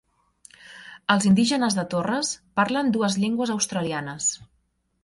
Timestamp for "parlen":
2.61-2.91